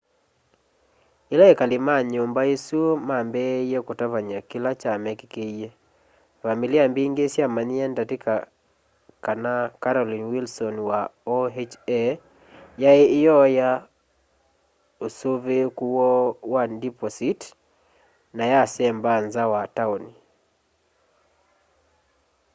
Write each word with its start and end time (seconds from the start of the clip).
ila 1.33 1.45
ekali 1.53 1.77
ma 1.87 1.95
nyumba 2.11 2.41
isu 2.55 2.81
mambiie 3.07 3.79
kutavany'a 3.87 4.39
kila 4.49 4.71
kya 4.81 4.93
mekîkîie 5.03 5.69
vamili 6.45 6.77
mbingi 6.91 7.25
syamanyie 7.33 7.85
ndatika 7.93 8.33
kana 9.25 9.53
carolyn 9.81 10.25
wilson 10.31 10.75
wa 10.89 10.99
oha 11.37 11.61
yaai 12.81 13.05
iooya 13.19 13.69
usuviiku 15.05 15.85
woo 15.97 16.25
wa 16.53 16.63
ndipositi 16.73 17.49
na 18.37 18.43
yasemba 18.53 19.11
nza 19.25 19.43
wa 19.53 19.61
tauni 19.75 20.13